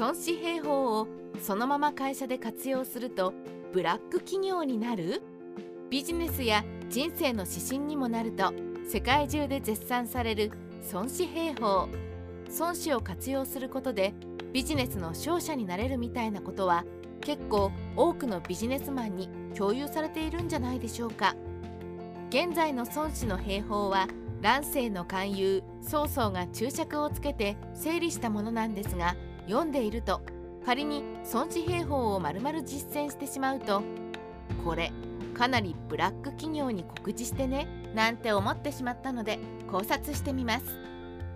[0.00, 1.08] 孫子兵法を
[1.42, 3.34] そのまま会社で活用すると
[3.70, 5.20] ブラック企業になる
[5.90, 8.50] ビジネスや人生の指針にもなると
[8.90, 10.52] 世界中で絶賛される
[10.94, 11.86] 孫子兵法
[12.58, 14.14] 孫子を活用することで
[14.54, 16.86] ビジネスの勝者になれるみたいなことは
[17.20, 21.36] 結構多くのビジネスマンに共有されているんじゃないでしょうか
[22.30, 24.08] 現在の孫子の兵法は
[24.40, 29.14] 乱世の勧誘曹操が注釈をつけて整理したものなんですが
[29.50, 30.20] 読んでいると
[30.64, 33.82] 仮に孫子兵法を丸々実践してしまうと
[34.64, 34.92] これ
[35.34, 39.38] かなりブラック企業に告知してねなんて思ってしまったので
[39.70, 40.64] 考察してみます。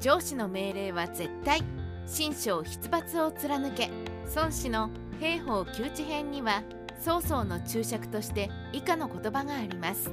[0.01, 1.63] 上司の命令は絶対
[2.07, 3.91] 心章筆抜を貫け。
[4.35, 4.91] 孫子の
[5.21, 6.63] 兵法窮地編には
[7.01, 10.11] 曹操の注釈として以下の言葉があります。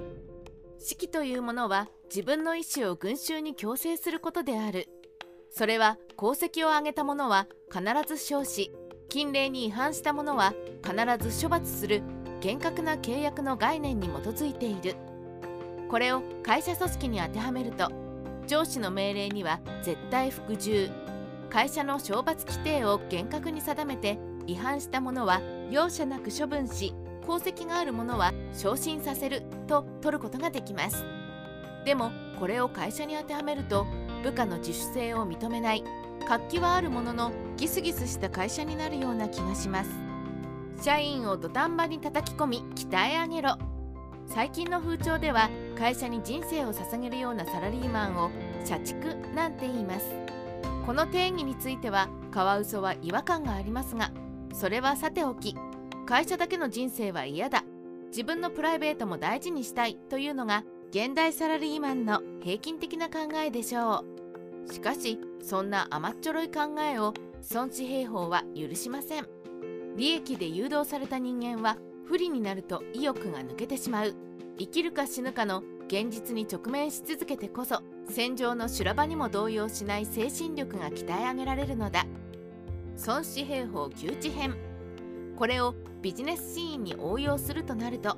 [0.80, 4.88] 士というものは自分の意思を群衆に強制することである。
[5.52, 8.72] それは功績を上げた者は必ず称し
[9.10, 12.02] 禁令に違反した者は必ず処罰する
[12.40, 14.96] 厳格な契約の概念に基づいている。
[15.90, 17.92] これを会社組織に当てはめると
[18.48, 20.90] 上司の命令には絶対服従。
[21.50, 31.04] 会社の懲罰規定を厳格に定めて違反した者は容赦なく処分し功績がある者は昇進させると取ることができます。
[31.84, 33.86] でもこれを会社に当てはめると
[34.22, 35.84] 部下の自主性を認めない。
[36.28, 39.90] 活気はあるもののギスギスした会社になるような気がします。
[40.82, 43.58] 社員を土壇場に叩き込み鍛え上げろ。
[44.28, 48.32] 最近の風潮では会社に人生を捧げるようなサラリーマンを
[48.64, 50.06] 社畜なんて言います。
[50.86, 54.12] この定義についてはカワウソは違和感がありますが
[54.54, 55.56] それはさておき
[56.08, 57.64] 会社だけの人生は嫌だ。
[58.08, 64.04] 自分のプライベートも大事にしたいというのが現代サラリーマンの平均的な考えでしょ
[64.68, 64.74] う。
[64.74, 67.14] しかしそんな甘っちょろい考えを
[67.54, 69.28] 孫子兵法は許しません。
[69.96, 74.14] 利益で誘導された人間は不利になると意欲が抜けてしまう。
[74.60, 82.06] 生きるか死ぬかの現実に直面し続けてこそ戦場の修羅場にも動揺しない精神力が鍛え上げられるのだ。
[83.08, 84.58] 孫子兵法窮地編。
[85.38, 88.18] これをビジネスシーンに応用するとなると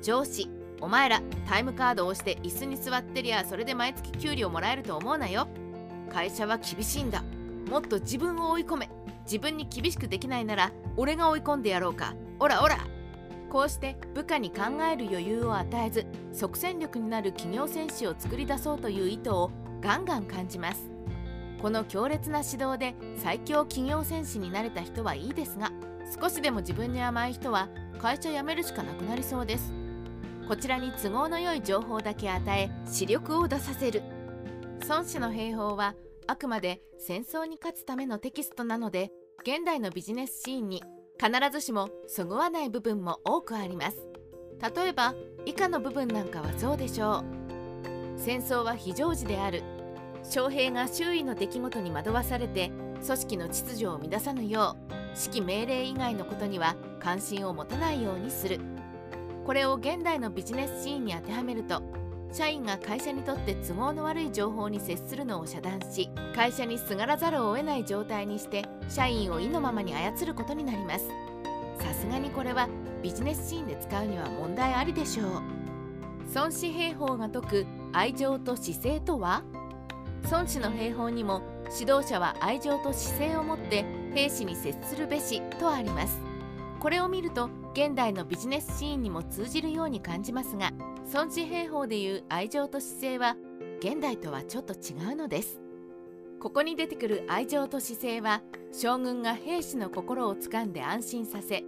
[0.00, 0.48] 上司
[0.84, 5.48] お前らタイムカードを押して椅子に座ってりゃそれで毎月給料もらえると思うなよ。
[6.12, 7.24] 会社は厳しいんだ。
[7.70, 8.90] もっと自分を追い込め。
[9.24, 12.14] 自分に厳しくできないなら俺が追い込んでやろうか。
[12.38, 12.76] オラオラ。
[13.48, 14.56] こうして部下に考
[14.92, 19.50] える余裕を与えず即戦力になる企業戦士を作り出そうという意図を
[19.80, 20.90] ガンガン感じます。
[21.62, 25.72] この強烈な指導で最強企業戦士になれた人はいいですが
[26.20, 29.83] 少しでも自分に甘い人は会社辞めるしかなくなりそうです。
[30.46, 34.02] こちらに都合の良い情報だけ与え視力を出させる。
[34.88, 35.94] 孫子の兵法は
[36.26, 39.10] あくまで戦争に勝つためのテキストなので
[39.42, 40.82] 現代のビジネスシーンに
[41.18, 43.96] 必ずしもそぐわない部分も多くあります。
[44.76, 45.14] 例えば
[45.46, 47.24] 以下の部分なんかはそうでしょ
[48.16, 48.18] う。
[48.18, 49.62] 戦争は非常時である。
[50.22, 52.70] 将兵が周囲の出来事に惑わされて
[53.04, 54.92] 組織の秩序を乱さぬよう
[55.28, 58.60] 指揮命令以外のことには関心を持たないようにする。
[59.44, 61.82] これを現代のビジネスシーンに当てはめると
[62.32, 71.06] 社員が会社にとって都合の悪い情報に接するのを遮断し会社にすがらざるを得ない状態にして社員を意のままに操ることになります。
[71.78, 72.68] さすがにこれは
[73.02, 75.42] ビジネスシーンで使うには問題ありでしょう。
[76.34, 79.42] 孫子兵法が説く愛情と姿勢とは？
[80.30, 81.42] 孫子の兵法にも
[81.78, 83.84] 指導者は愛情と姿勢を持って
[84.14, 86.18] 兵士に接するべしとあります。
[86.80, 90.70] これを見ると現代のビジネスシーンにも通じるように感じますが
[91.12, 93.36] 孫子兵法でいう愛情と姿勢は
[93.80, 95.60] 現代とはちょっと違うのです。
[96.40, 101.64] ここに出てくる愛情と姿勢は将軍が兵士の心をつかんで安心させ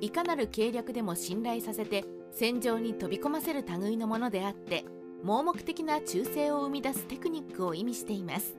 [0.00, 4.86] いかなる計略でも信頼させて戦場に飛び込ませる類のものであって
[5.22, 8.56] 盲目的な忠誠を生み出すテクニックを意味しています。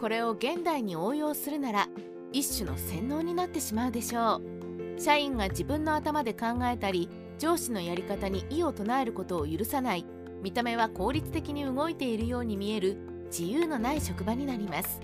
[0.00, 1.88] これを現代に応用するなら
[2.32, 4.57] 一種の洗脳になってしまうでしょう。
[4.98, 7.08] 社員が自分の頭で考えたり
[7.38, 10.04] 上司のやり方に異を唱えることを許さない。
[10.42, 12.96] 見た目は効率的に動いているように見える。
[13.30, 15.00] 自由のない職場になります。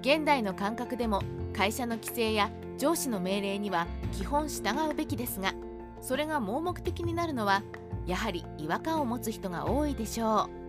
[0.00, 1.22] 現代の感覚でも
[1.52, 5.52] 会社の規制や上司の命令には基本従うべきですが
[6.00, 7.62] それが盲目的になるのは
[8.06, 10.60] やはり違和感を持つ人が多いでしょう。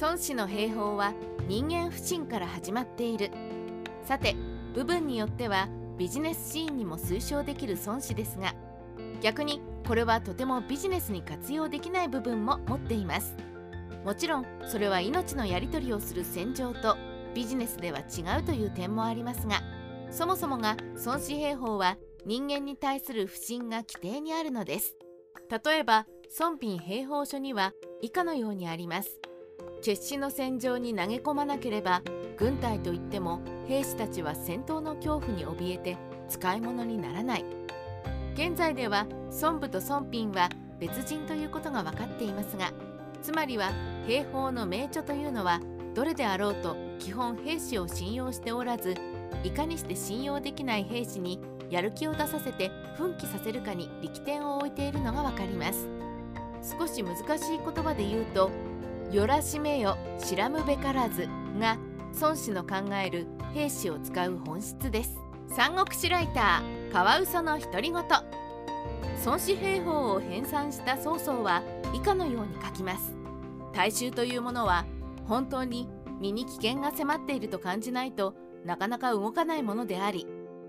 [0.00, 1.14] 孫子の兵法は
[1.48, 3.30] 人間不信から始まっている。
[4.04, 4.34] さて
[4.74, 5.68] 部分によっては
[6.00, 8.54] ビジネスシーンにも推奨できる孫子ですが
[9.20, 13.36] 逆にこれはとてもビジネスに活用できない部分も持っています。
[14.02, 16.96] もちろんそれは命のやり取りをする戦場と
[17.34, 19.60] ビジネスでは違うという点もありますが
[20.10, 24.96] そもそもが孫子兵法は人間に対する不信が規定にあるのです。
[25.50, 26.06] 例えば
[26.38, 29.20] 孫品兵法書には以下のようにあります。
[29.82, 32.00] 決死の戦場に投げ込まなければ
[32.40, 35.96] 軍隊といっても兵士たちは戦闘の恐怖に怯えて
[36.28, 37.44] 使い物にならない。
[38.34, 39.06] 現在では
[39.42, 40.48] 孫武と孫品は
[40.78, 42.72] 別人ということが分かっていますが
[43.22, 43.70] つまりは
[44.06, 45.60] 兵法の名著というのは
[45.94, 48.94] どれであろうと基本兵士を信用しておらず
[49.44, 51.38] いかにして信用できない兵士に
[51.68, 55.86] やる気を出させて奮起させるかに力点を置いているのが分かります。
[56.78, 58.50] 少し難しい言葉で言うと
[59.12, 61.28] 「よらしめよ知らむべからず」
[61.58, 61.78] が
[62.20, 65.18] 孫子の考える兵士を使う本質です。
[65.48, 68.02] 三国志ライターカワウソの独り言。
[69.24, 71.62] 孫子兵法を編纂した曹操は
[71.94, 73.14] 以下のように書きます。
[73.72, 74.86] 大衆というものは
[75.26, 75.88] 本当に
[76.20, 78.34] 身に危険が迫っていると感じないと
[78.64, 80.26] なかなか動かないものであり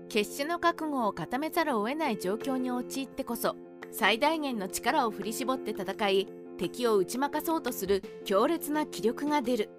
[0.08, 3.56] 決死の覚悟を固めざるを得ない状況に陥ってこそ
[3.90, 6.28] 最大限の力を振り絞って戦い
[6.58, 9.70] 敵を打ち負かそうとする強烈な気力が出る。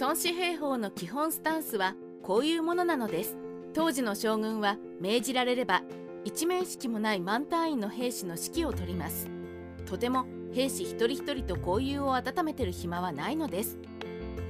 [0.00, 3.36] 孫子兵法の基本スタンスはこういうものなのです。
[3.74, 5.82] 当時の将軍は命じられれば
[6.24, 9.28] 一面識もない満単位の兵士の指揮を取ります。
[9.84, 10.24] とても
[10.54, 13.78] 兵士一人一人と交友を温めてる暇はないのです。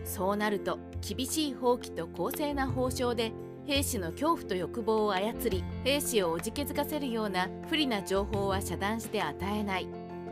[0.04, 3.32] そうなると厳しい放棄と公正な報奨で
[3.66, 9.88] 兵士の恐怖と欲望を操り兵士をおじけづかせるような不利な情報は遮断して与えない。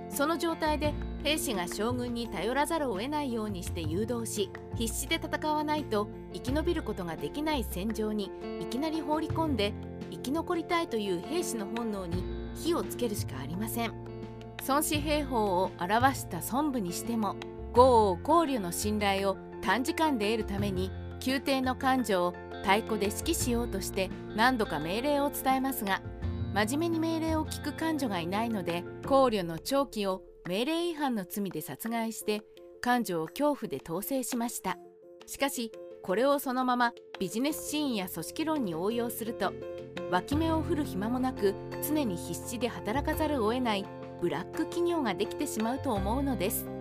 [0.09, 8.31] その状態で兵士が将軍に頼らざるを得ないようにして誘導し必死で戦わないと生き延びることができない戦場に
[8.61, 9.73] いきなり放り込んで
[10.11, 12.25] 生き残りたいという兵士の本能に
[12.55, 14.11] 火をつけるしかありません。
[14.69, 17.37] 孫子兵法を表した孫武にしても
[17.73, 20.91] 豪王考慮の信頼を短時間で得るために
[21.25, 26.03] 宮廷の幹事を太鼓で指揮しようとして何度か命令を伝えますが
[26.53, 32.43] 真面目に命令を聞く幹事がいないので考慮の長期を命令違反の罪で殺害して
[32.85, 34.77] 幹事を恐怖で統制しました
[35.27, 35.71] しかし
[36.03, 39.53] これをそのままビジネスシーンや組織論に応用すると
[40.11, 41.55] 脇目を振る暇もなく
[41.87, 43.85] 常に必死で働かざるを得ない
[44.21, 46.80] ブラック企業ができてしまうと思うのです。